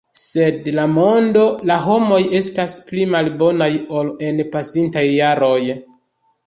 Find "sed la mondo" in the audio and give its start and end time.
0.19-1.43